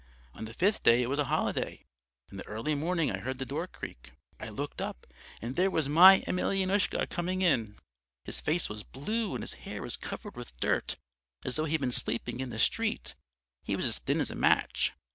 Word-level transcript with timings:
On 0.33 0.45
the 0.45 0.55
fifth 0.55 0.81
day 0.81 1.03
it 1.03 1.09
was 1.11 1.19
a 1.19 1.25
holiday 1.25 1.85
in 2.31 2.37
the 2.37 2.47
early 2.47 2.73
morning 2.73 3.11
I 3.11 3.19
heard 3.19 3.37
the 3.37 3.45
door 3.45 3.67
creak. 3.67 4.13
I 4.39 4.49
looked 4.49 4.81
up 4.81 5.05
and 5.43 5.55
there 5.55 5.69
was 5.69 5.87
my 5.87 6.21
Emelyanoushka 6.25 7.07
coming 7.11 7.43
in. 7.43 7.77
His 8.25 8.41
face 8.41 8.67
was 8.67 8.81
blue 8.81 9.35
and 9.35 9.43
his 9.43 9.53
hair 9.61 9.83
was 9.83 9.97
covered 9.97 10.35
with 10.35 10.59
dirt 10.59 10.95
as 11.45 11.55
though 11.55 11.65
he'd 11.65 11.81
been 11.81 11.91
sleeping 11.91 12.39
in 12.39 12.49
the 12.49 12.57
street; 12.57 13.13
he 13.61 13.75
was 13.75 13.85
as 13.85 13.99
thin 13.99 14.19
as 14.19 14.31
a 14.31 14.35
match. 14.35 14.93